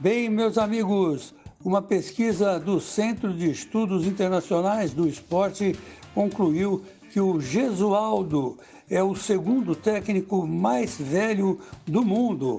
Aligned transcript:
Bem, 0.00 0.30
meus 0.30 0.56
amigos, 0.56 1.34
uma 1.62 1.82
pesquisa 1.82 2.58
do 2.58 2.80
Centro 2.80 3.34
de 3.34 3.50
Estudos 3.50 4.06
Internacionais 4.06 4.94
do 4.94 5.06
Esporte 5.06 5.76
concluiu 6.14 6.82
que 7.12 7.20
o 7.20 7.38
Gesualdo 7.38 8.56
é 8.88 9.02
o 9.02 9.14
segundo 9.14 9.74
técnico 9.74 10.46
mais 10.46 10.96
velho 10.96 11.60
do 11.86 12.02
mundo 12.02 12.56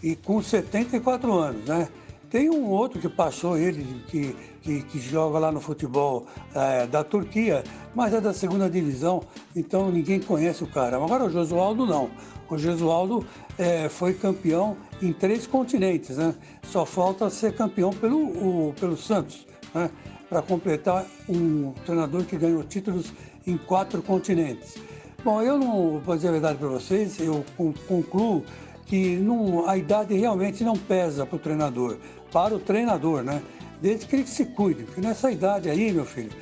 e 0.00 0.14
com 0.14 0.40
74 0.40 1.32
anos, 1.32 1.64
né? 1.64 1.88
Tem 2.34 2.50
um 2.50 2.68
outro 2.68 2.98
que 2.98 3.08
passou 3.08 3.56
ele, 3.56 4.02
que, 4.08 4.36
que, 4.60 4.82
que 4.82 4.98
joga 4.98 5.38
lá 5.38 5.52
no 5.52 5.60
futebol 5.60 6.26
é, 6.52 6.84
da 6.84 7.04
Turquia, 7.04 7.62
mas 7.94 8.12
é 8.12 8.20
da 8.20 8.34
segunda 8.34 8.68
divisão, 8.68 9.22
então 9.54 9.88
ninguém 9.88 10.18
conhece 10.18 10.64
o 10.64 10.66
cara. 10.66 10.96
Agora 10.96 11.26
o 11.26 11.30
Josualdo 11.30 11.86
não. 11.86 12.10
O 12.50 12.58
Josualdo 12.58 13.24
é, 13.56 13.88
foi 13.88 14.14
campeão 14.14 14.76
em 15.00 15.12
três 15.12 15.46
continentes, 15.46 16.16
né? 16.16 16.34
Só 16.64 16.84
falta 16.84 17.30
ser 17.30 17.54
campeão 17.54 17.90
pelo, 17.92 18.18
o, 18.18 18.74
pelo 18.80 18.96
Santos, 18.96 19.46
né? 19.72 19.88
Para 20.28 20.42
completar 20.42 21.06
um 21.28 21.72
treinador 21.86 22.24
que 22.24 22.36
ganhou 22.36 22.64
títulos 22.64 23.12
em 23.46 23.56
quatro 23.56 24.02
continentes. 24.02 24.74
Bom, 25.22 25.40
eu 25.40 25.56
não 25.56 26.00
vou 26.00 26.16
dizer 26.16 26.30
a 26.30 26.32
verdade 26.32 26.58
para 26.58 26.66
vocês, 26.66 27.20
eu 27.20 27.44
concluo 27.86 28.42
que 28.86 29.16
não, 29.16 29.68
a 29.68 29.76
idade 29.76 30.14
realmente 30.14 30.62
não 30.62 30.76
pesa 30.76 31.24
para 31.24 31.36
o 31.36 31.38
treinador 31.38 31.98
para 32.34 32.52
o 32.52 32.58
treinador, 32.58 33.22
né? 33.22 33.40
Desde 33.80 34.06
que 34.06 34.16
ele 34.16 34.26
se 34.26 34.44
cuide, 34.46 34.82
porque 34.82 35.00
nessa 35.00 35.30
idade 35.30 35.70
aí, 35.70 35.92
meu 35.92 36.04
filho, 36.04 36.32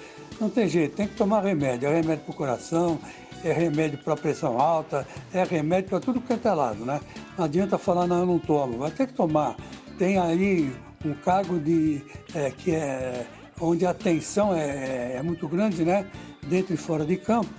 não 0.40 0.48
tem 0.48 0.66
jeito, 0.66 0.96
tem 0.96 1.06
que 1.06 1.14
tomar 1.14 1.42
remédio. 1.42 1.86
É 1.86 1.94
remédio 1.94 2.24
para 2.24 2.32
o 2.32 2.36
coração, 2.36 2.98
é 3.44 3.52
remédio 3.52 3.98
para 3.98 4.16
pressão 4.16 4.58
alta, 4.58 5.06
é 5.34 5.44
remédio 5.44 5.90
para 5.90 6.00
tudo 6.00 6.18
quanto 6.22 6.48
é 6.48 6.52
lado, 6.54 6.82
né? 6.86 6.98
Não 7.36 7.44
adianta 7.44 7.76
falar, 7.76 8.06
não, 8.06 8.20
eu 8.20 8.26
não 8.26 8.38
tomo, 8.38 8.78
vai 8.78 8.90
ter 8.90 9.06
que 9.06 9.12
tomar. 9.12 9.54
Tem 9.98 10.18
aí 10.18 10.72
um 11.04 11.12
cargo 11.12 11.58
de, 11.58 12.02
é, 12.34 12.50
que 12.50 12.74
é 12.74 13.26
onde 13.60 13.84
a 13.84 13.92
tensão 13.92 14.54
é, 14.54 15.16
é 15.16 15.22
muito 15.22 15.46
grande, 15.46 15.84
né? 15.84 16.06
Dentro 16.48 16.72
e 16.72 16.76
fora 16.78 17.04
de 17.04 17.18
campo. 17.18 17.52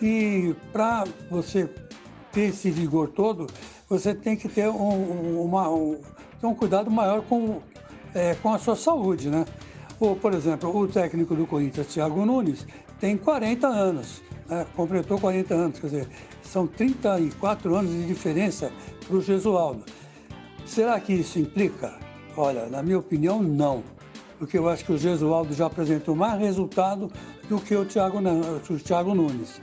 E 0.00 0.56
para 0.72 1.04
você 1.30 1.68
ter 2.32 2.48
esse 2.48 2.70
vigor 2.70 3.08
todo, 3.08 3.46
você 3.88 4.14
tem 4.14 4.36
que 4.36 4.48
ter 4.48 4.68
um, 4.68 5.42
uma, 5.42 5.68
um, 5.68 5.98
ter 6.40 6.46
um 6.46 6.54
cuidado 6.54 6.90
maior 6.90 7.22
com, 7.22 7.60
é, 8.14 8.34
com 8.36 8.52
a 8.52 8.58
sua 8.58 8.76
saúde, 8.76 9.28
né? 9.28 9.44
Ou, 10.00 10.16
por 10.16 10.34
exemplo, 10.34 10.74
o 10.76 10.88
técnico 10.88 11.34
do 11.34 11.46
Corinthians, 11.46 11.86
Thiago 11.86 12.24
Nunes, 12.24 12.66
tem 12.98 13.16
40 13.16 13.66
anos, 13.66 14.22
né? 14.48 14.66
completou 14.74 15.18
40 15.18 15.54
anos, 15.54 15.78
quer 15.78 15.86
dizer, 15.86 16.08
são 16.42 16.66
34 16.66 17.74
anos 17.74 17.90
de 17.90 18.06
diferença 18.06 18.72
para 19.06 19.16
o 19.16 19.20
Gesualdo. 19.20 19.84
Será 20.66 20.98
que 20.98 21.12
isso 21.12 21.38
implica? 21.38 21.94
Olha, 22.36 22.66
na 22.66 22.82
minha 22.82 22.98
opinião, 22.98 23.42
não. 23.42 23.82
Porque 24.38 24.58
eu 24.58 24.68
acho 24.68 24.84
que 24.84 24.92
o 24.92 24.98
Gesualdo 24.98 25.54
já 25.54 25.66
apresentou 25.66 26.16
mais 26.16 26.38
resultado 26.40 27.10
do 27.48 27.60
que 27.60 27.74
o 27.74 27.84
Thiago, 27.84 28.18
o 28.18 28.78
Thiago 28.78 29.14
Nunes. 29.14 29.60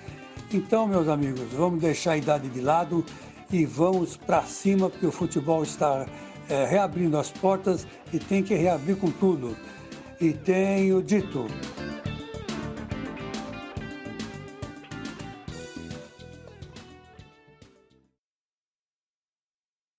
Então, 0.53 0.87
meus 0.87 1.07
amigos, 1.07 1.41
vamos 1.53 1.81
deixar 1.81 2.11
a 2.11 2.17
idade 2.17 2.49
de 2.49 2.61
lado 2.61 3.05
e 3.51 3.65
vamos 3.65 4.17
para 4.17 4.43
cima, 4.43 4.89
porque 4.89 5.05
o 5.05 5.11
futebol 5.11 5.63
está 5.63 6.05
é, 6.49 6.65
reabrindo 6.65 7.17
as 7.17 7.31
portas 7.31 7.85
e 8.13 8.19
tem 8.19 8.41
que 8.41 8.53
reabrir 8.55 8.95
com 8.97 9.11
tudo. 9.11 9.55
E 10.19 10.33
tenho 10.33 11.01
dito. 11.01 11.47